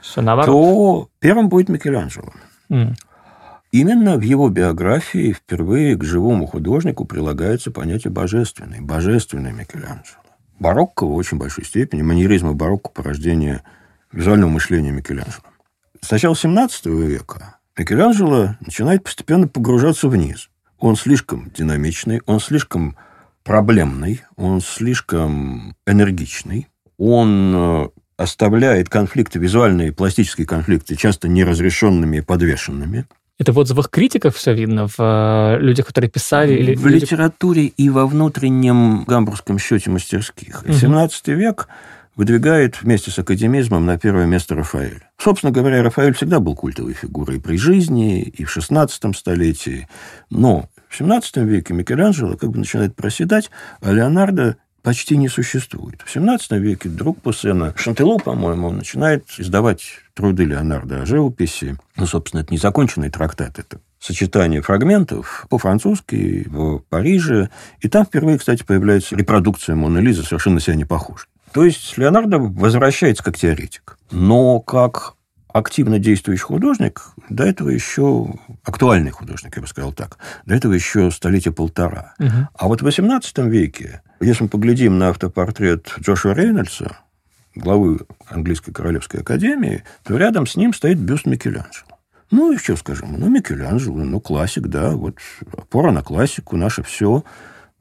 [0.00, 0.46] Все наоборот.
[0.46, 2.32] то первым будет Микеланджело.
[2.70, 2.94] М.
[3.72, 10.22] Именно в его биографии впервые к живому художнику прилагается понятие божественный, божественный Микеланджело.
[10.60, 13.62] Барокко в очень большой степени, манеризм и барокко порождение
[14.12, 15.44] визуального мышления Микеланджело.
[16.00, 20.48] С начала XVII века Микеланджело начинает постепенно погружаться вниз.
[20.78, 22.96] Он слишком динамичный, он слишком
[23.44, 26.68] проблемный, он слишком энергичный,
[26.98, 33.06] он э, оставляет конфликты, визуальные пластические конфликты, часто неразрешенными и подвешенными.
[33.38, 36.54] Это в отзывах критиков все видно, в э, людях, которые писали?
[36.54, 40.64] Или в люди- литературе и во внутреннем гамбургском счете мастерских.
[40.64, 40.74] Мгм.
[40.74, 41.68] 17 век
[42.18, 45.08] выдвигает вместе с академизмом на первое место Рафаэля.
[45.18, 49.88] Собственно говоря, Рафаэль всегда был культовой фигурой при жизни, и в 16 столетии.
[50.28, 53.50] Но в 17 веке Микеланджело как бы начинает проседать,
[53.80, 56.02] а Леонардо почти не существует.
[56.04, 59.82] В 17 веке друг Пуссена, Шантело, по-моему, начинает издавать
[60.14, 61.76] труды Леонардо о живописи.
[61.96, 67.50] Ну, собственно, это незаконченный трактат, это сочетание фрагментов по-французски в Париже.
[67.80, 71.26] И там впервые, кстати, появляется репродукция Моны Лизы, совершенно себя не похожа.
[71.52, 73.98] То есть Леонардо возвращается как теоретик.
[74.10, 75.14] Но как
[75.52, 78.34] активно действующий художник, до этого еще
[78.64, 82.14] актуальный художник, я бы сказал так, до этого еще столетия полтора.
[82.18, 82.48] Мгм.
[82.54, 86.98] А вот в XVIII веке, если мы поглядим на автопортрет Джошуа Рейнольдса,
[87.54, 91.98] главы Английской Королевской Академии, то рядом с ним стоит бюст Микеланджело.
[92.30, 95.16] Ну, что скажем, ну, Микеланджело, ну, классик, да, вот
[95.56, 97.24] опора на классику, наше все.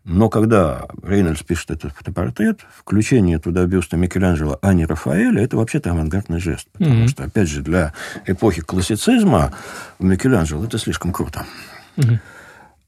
[0.10, 5.91] Но когда Рейнольдс пишет этот фотопортрет, включение туда бюста Микеланджело, а не Рафаэля, это вообще-то
[5.91, 6.70] авангардный жест.
[6.72, 7.08] Потому Мгм.
[7.10, 7.93] что, опять же, для
[8.26, 9.54] эпохи классицизма
[10.00, 11.46] Микеланджело это слишком круто.
[11.98, 12.22] Мгм.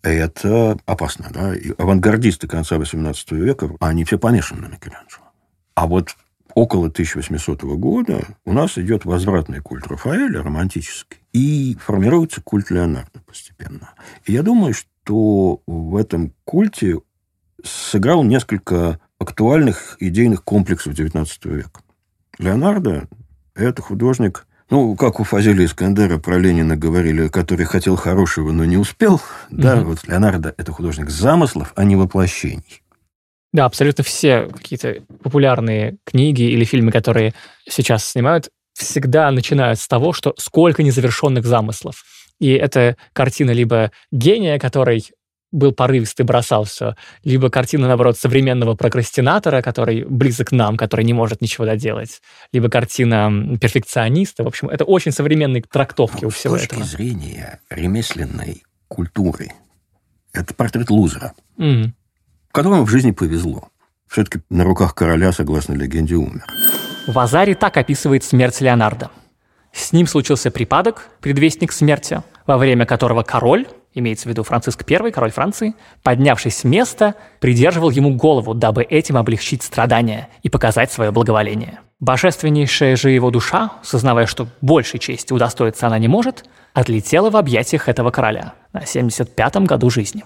[0.01, 1.53] Это опасно, да.
[1.53, 5.25] И авангардисты конца XVIII века, они все помешаны на Микеланджело.
[5.75, 6.15] А вот
[6.55, 13.89] около 1800 года у нас идет возвратный культ Рафаэля, романтический, и формируется культ Леонардо постепенно.
[14.23, 16.99] И я думаю, что в этом культе
[17.63, 21.81] сыграл несколько актуальных идейных комплексов XIX века.
[22.37, 23.07] Леонардо–
[23.55, 28.77] это художник, ну, как у Фазиля Искандера про Ленина говорили, который хотел хорошего, но не
[28.77, 29.19] успел.
[29.49, 29.85] Да, Мгм.
[29.85, 32.81] вот Леонардо– это художник замыслов, а не воплощений.
[33.51, 37.33] Да, абсолютно все какие-то популярные книги или фильмы, которые
[37.67, 42.03] сейчас снимают, всегда начинают с того, что сколько незавершенных замыслов.
[42.39, 45.03] И это картина либо гения, который
[45.51, 51.13] был порывистый, бросал все, либо картина, наоборот, современного прокрастинатора, который близок к нам, который не
[51.13, 52.21] может ничего доделать,
[52.53, 54.43] либо картина перфекциониста.
[54.43, 56.83] В общем, это очень современные трактовки у С всего точки этого.
[56.85, 59.51] зрения ремесленной культуры,
[60.33, 61.95] это портрет лузера, Мгм.
[62.51, 63.69] которому в жизни повезло.
[64.07, 66.45] Все-таки на руках короля, согласно легенде, умер.
[67.07, 69.09] Вазари так описывает смерть Леонардо.
[69.71, 75.11] С ним случился припадок, предвестник смерти, во время которого король, имеется в виду Франциск I,
[75.11, 81.11] король Франции, поднявшись с места, придерживал ему голову, дабы этим облегчить страдания и показать свое
[81.11, 81.79] благоволение.
[81.99, 87.89] Божественнейшая же его душа, сознавая, что большей чести удостоиться она не может, отлетела в объятиях
[87.89, 90.23] этого короля на 75-м году жизни.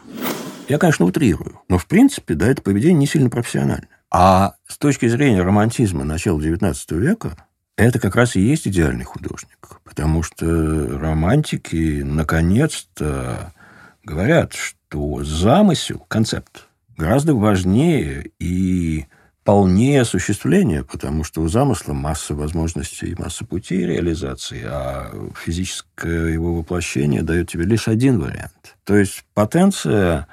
[0.69, 3.89] Я, конечно, утрирую, но, в принципе, да, это поведение не сильно профессиональное.
[4.11, 7.35] А с точки зрения романтизма начала XIX века,
[7.75, 9.79] это как раз и есть идеальный художник.
[9.83, 13.53] Потому что романтики, наконец-то,
[14.03, 19.05] говорят, что замысел, концепт, гораздо важнее и
[19.43, 26.55] полнее осуществления, потому что у замысла масса возможностей и масса путей реализации, а физическое его
[26.55, 28.77] воплощение дает тебе лишь один вариант.
[28.85, 30.27] То есть потенция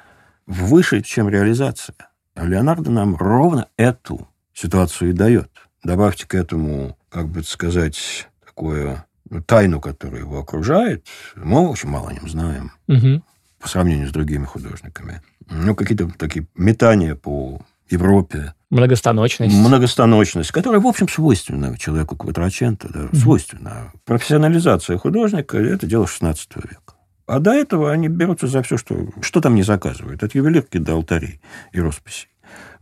[0.45, 1.95] выше, чем реализация.
[2.35, 5.49] А Леонардо нам ровно эту ситуацию и дает.
[5.83, 11.05] Добавьте к этому, как бы сказать, такое ну, тайну, которая его окружает.
[11.35, 12.71] Мы очень мало о нем знаем.
[12.87, 13.21] Угу.
[13.59, 15.21] По сравнению с другими художниками.
[15.49, 18.53] Ну, какие-то такие метания по Европе.
[18.69, 19.53] Многостаночность.
[19.53, 23.15] Многостаночность, которая, в общем, свойственна человеку Квадраченто, да, mm-hmm.
[23.17, 23.91] свойственна.
[24.05, 26.95] Профессионализация художника– это дело 16 века.
[27.27, 30.23] А до этого они берутся за все, что, что там не заказывают.
[30.23, 31.41] От ювелирки до алтарей
[31.73, 32.30] и росписей.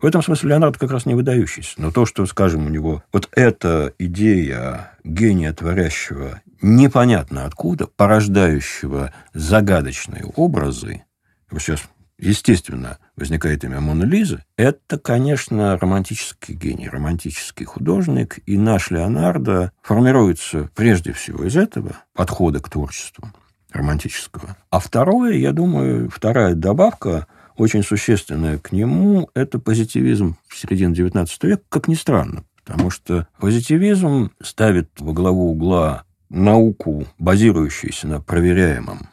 [0.01, 1.75] В этом смысле Леонардо как раз не выдающийся.
[1.77, 10.25] Но то, что, скажем, у него вот эта идея гения творящего непонятно откуда, порождающего загадочные
[10.25, 11.03] образы,
[11.51, 11.81] сейчас
[12.19, 20.69] естественно, возникает имя Мона Лизы, это, конечно, романтический гений, романтический художник, и наш Леонардо формируется
[20.75, 23.31] прежде всего из этого подхода к творчеству
[23.71, 24.57] романтического.
[24.69, 27.27] А второе, я думаю, вторая добавка,
[27.59, 33.27] очень существенная к нему, это позитивизм в середине XIX века, как ни странно, потому что
[33.39, 39.09] позитивизм ставит во главу угла науку, базирующуюся на проверяемом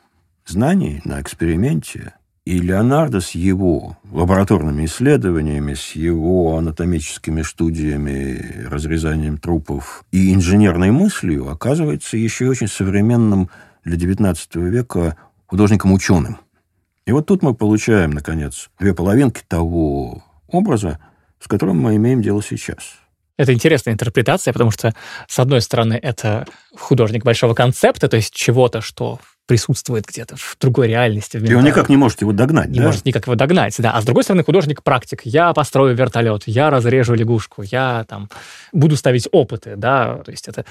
[0.47, 10.05] знании, на эксперименте, и Леонардо с его лабораторными исследованиями, с его анатомическими студиями, разрезанием трупов
[10.13, 13.51] и инженерной мыслью оказывается еще очень современным
[13.85, 14.37] для XIX
[14.69, 16.39] века художником-ученым.
[17.07, 20.99] И вот тут мы получаем, наконец, две половинки того образа,
[21.39, 22.97] с которым мы имеем дело сейчас.
[23.39, 24.93] Это интересная интерпретация, потому что,
[25.29, 30.89] с одной стороны, это художник большого концепта, то есть чего-то, что присутствует где-то в другой
[30.89, 31.37] реальности.
[31.37, 32.87] В и он никак не может его догнать, Не да?
[32.87, 33.93] может никак его догнать, да.
[33.93, 35.21] А с другой стороны, художник-практик.
[35.23, 38.29] Я построю вертолет, я разрежу лягушку, я там
[38.73, 40.17] буду ставить опыты, да.
[40.25, 40.65] То есть это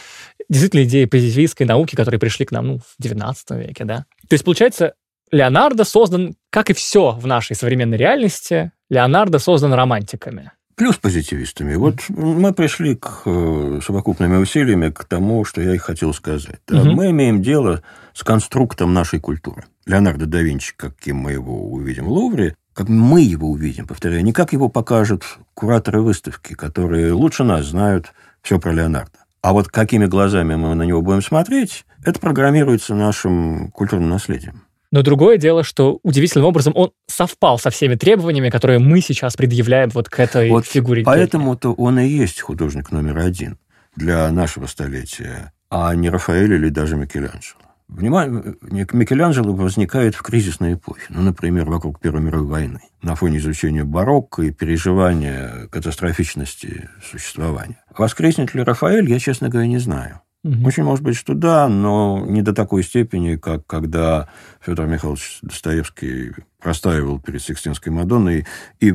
[0.49, 4.05] действительно идеи позитивистской науки, которые пришли к нам ну, в 19 веке, да.
[4.27, 4.95] То есть, получается,
[5.31, 10.51] Леонардо создан, как и все в нашей современной реальности, Леонардо создан романтиками.
[10.75, 11.75] Плюс позитивистами.
[11.75, 16.59] Вот мы пришли к э, совокупными усилиями к тому, что я и хотел сказать.
[16.67, 16.81] Да?
[16.81, 16.91] Угу.
[16.91, 17.81] Мы имеем дело
[18.13, 19.63] с конструктом нашей культуры.
[19.85, 24.33] Леонардо да Винчи, каким мы его увидим в Лувре, как мы его увидим, повторяю, не
[24.33, 28.11] как его покажут кураторы выставки, которые лучше нас знают
[28.41, 29.17] все про Леонардо.
[29.41, 34.63] А вот какими глазами мы на него будем смотреть, это программируется нашим культурным наследием.
[34.95, 39.89] Но другое дело, что удивительным образом он совпал со всеми требованиями, которые мы сейчас предъявляем
[39.89, 41.03] вот к этой вот фигуре.
[41.03, 43.57] Поэтому-то он и есть художник номер один
[43.97, 47.59] для нашего столетия, а не Рафаэль или даже Микеланджело.
[47.89, 53.83] Внимание, Микеланджело возникает в кризисной эпохе, ну, например, вокруг Первой мировой войны, на фоне изучения
[53.83, 57.83] барокко и переживания катастрофичности существования.
[57.97, 60.21] Воскреснет ли Рафаэль, я, честно говоря, не знаю.
[60.45, 60.67] Угу.
[60.67, 64.29] Очень может быть, что да, но не до такой степени, как когда
[64.61, 68.45] Федор Михайлович Достоевский простаивал перед Сикстинской Мадонной
[68.79, 68.93] и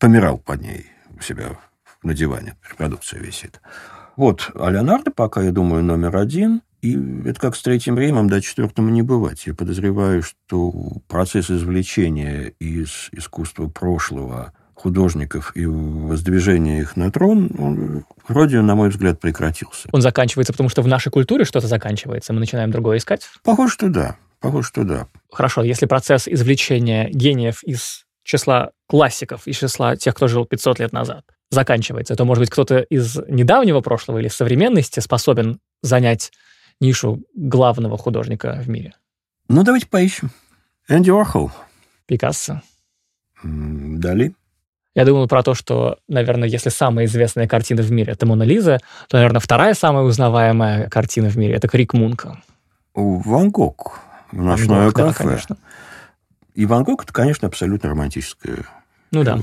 [0.00, 1.56] помирал под ней у себя
[2.02, 2.56] на диване.
[2.68, 3.60] Репродукция висит.
[4.16, 6.62] Вот, а Леонардо пока, я думаю, номер один.
[6.80, 9.46] И это как с Третьим Римом, до четвертому не бывать.
[9.46, 10.72] Я подозреваю, что
[11.06, 18.88] процесс извлечения из искусства прошлого художников и воздвижение их на трон, он вроде, на мой
[18.88, 19.88] взгляд, прекратился.
[19.92, 23.28] Он заканчивается, потому что в нашей культуре что-то заканчивается, мы начинаем другое искать?
[23.44, 24.16] Похоже, что да.
[24.40, 25.06] Похоже, что да.
[25.30, 30.92] Хорошо, если процесс извлечения гениев из числа классиков, из числа тех, кто жил 500 лет
[30.92, 36.32] назад, заканчивается, то, может быть, кто-то из недавнего прошлого или современности способен занять
[36.80, 38.94] нишу главного художника в мире?
[39.48, 40.30] Ну, давайте поищем.
[40.88, 41.52] Энди Уорхол.
[42.06, 42.62] Пикассо.
[43.44, 44.34] Дали.
[44.94, 48.78] Я думал про то, что, наверное, если самая известная картина в мире— это «Мона Лиза»,
[49.08, 52.42] то, наверное, вторая самая узнаваемая картина в мире— это «Крик Мунка».
[52.94, 54.00] Ван Гог.
[54.32, 55.08] Ночное Ван Гог, кафе.
[55.08, 55.56] Да, конечно.
[56.54, 58.66] И Ван Гог— это, конечно, абсолютно романтическое
[59.10, 59.38] Ну да.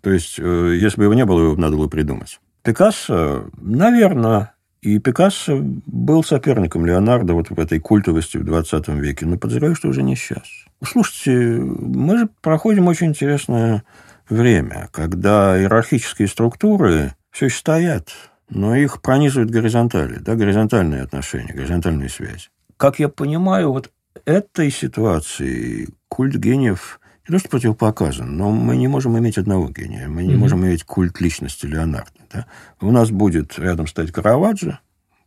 [0.00, 2.40] То есть, э, если бы его не было, его надо было придумать.
[2.62, 9.36] Пикассо, наверное, и Пикассо был соперником Леонардо вот в этой культовости в 20 веке, но
[9.36, 10.42] подозреваю, что уже не сейчас.
[10.84, 13.84] Слушайте, мы же проходим очень интересное
[14.28, 18.08] время, когда иерархические структуры все еще стоят,
[18.48, 22.48] но их пронизывают горизонтали, да, горизонтальные отношения, горизонтальные связи.
[22.76, 23.90] Как я понимаю, вот
[24.24, 30.08] этой ситуации культ гениев не то что противопоказан, но мы не можем иметь одного гения,
[30.08, 30.36] мы не mm-hmm.
[30.36, 32.20] можем иметь культ личности Леонардо.
[32.32, 32.46] Да?
[32.80, 34.80] У нас будет рядом стоять Караваджо,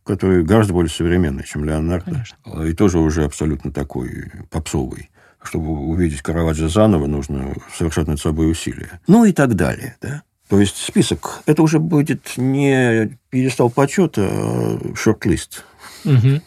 [0.04, 2.62] который гораздо более современный, чем Леонардо, Конечно.
[2.64, 5.10] и тоже уже абсолютно такой попсовый
[5.46, 9.00] чтобы увидеть Караваджо заново, нужно совершать над собой усилия.
[9.06, 10.22] Ну и так далее, да.
[10.48, 15.64] То есть список, это уже будет не перестал почета, а шорт-лист.
[16.04, 16.40] Угу.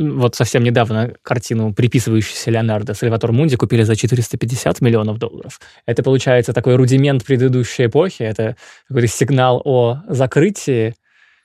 [0.00, 5.60] Вот совсем недавно картину, приписывающуюся Леонардо, Сальватор Мунди купили за 450 миллионов долларов.
[5.84, 8.56] Это, получается, такой рудимент предыдущей эпохи, это
[8.88, 10.94] какой-то сигнал о закрытии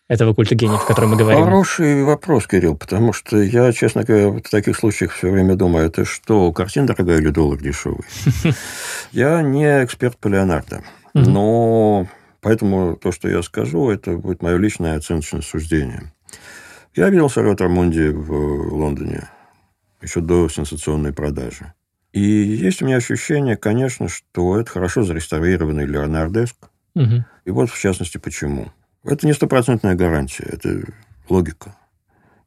[0.08, 1.44] этого культа гениев, о котором мы говорим?
[1.44, 6.06] Хороший вопрос, Кирилл, потому что я, честно говоря, в таких случаях все время думаю, это
[6.06, 8.06] что, картина дорогая или доллар дешевый?
[9.12, 10.84] Я не эксперт по Леонардо,
[11.14, 12.08] но
[12.42, 16.12] поэтому то, что я скажу, это будет мое личное оценочное суждение.
[16.94, 18.32] Я видел Сальватор Мунди в
[18.74, 19.30] Лондоне
[20.02, 21.74] еще до сенсационной продажи.
[22.14, 26.56] И есть у меня ощущение, конечно, что это хорошо зареставрированный Леонардеск.
[26.96, 27.26] Угу.
[27.44, 28.72] И вот, в частности, почему.
[29.06, 30.82] Это не стопроцентная гарантия, это
[31.30, 31.76] логика.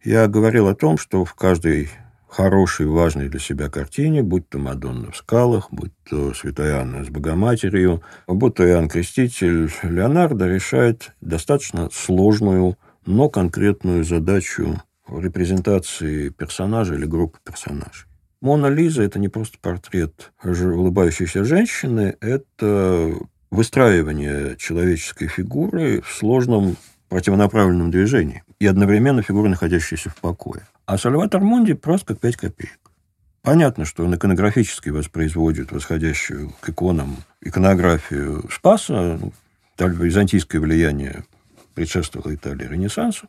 [0.03, 1.89] Я говорил о том, что в каждой
[2.29, 7.11] хорошей, важной для себя картине, будь то «Мадонна в скалах», будь то «Святая Анна с
[7.11, 17.07] Богоматерью», будь то «Иоанн Креститель», Леонардо решает достаточно сложную, но конкретную задачу репрезентации персонажа или
[17.07, 18.09] группы персонажей.
[18.41, 23.15] Мона Лиза– это не просто портрет улыбающейся женщины, это
[23.51, 26.77] выстраивание человеческой фигуры в сложном
[27.09, 30.67] противонаправленном движении и одновременно фигура, находящаяся в покое.
[30.87, 32.79] А Сальватор Мунди просто как пять копеек.
[33.43, 39.19] Понятно, что он иконографически воспроизводит восходящую к иконам иконографию Спаса,
[39.79, 41.25] византийское влияние
[41.75, 43.29] предшествовало Италии Ренессансу,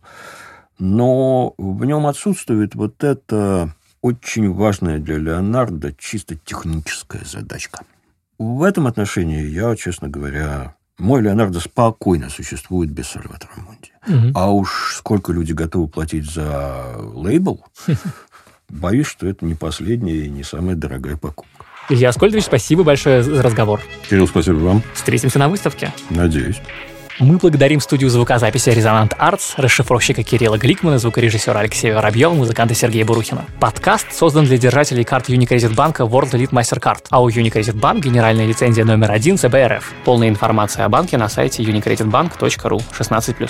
[0.79, 7.81] но в нем отсутствует вот эта очень важная для Леонардо чисто техническая задачка–
[8.39, 13.91] в этом отношении я, честно говоря, мой Леонардо спокойно существует без Сальватора Мунди.
[14.07, 14.31] Угу.
[14.33, 17.63] А уж сколько люди готовы платить за лейбл,
[18.69, 21.65] боюсь, что это не последняя и не самая дорогая покупка.
[21.89, 23.81] Илья Аскольдович, спасибо большое за разговор.
[24.09, 24.83] Кирилл, спасибо вам.
[24.93, 25.91] Встретимся на выставке.
[26.09, 26.61] Надеюсь.
[27.19, 33.45] Мы благодарим студию звукозаписи «Резонант Артс», расшифровщика Кирилла Гликмана, звукорежиссера Алексея Воробьева, музыканта Сергея Бурухина.
[33.59, 38.45] Подкаст создан для держателей карт Unicredit банка World Elite MasterCard, а у Unicredit Bank генеральная
[38.45, 39.93] лицензия номер один ЦБРФ.
[40.05, 43.49] Полная информация о банке на сайте unicreditbank.ru 16+.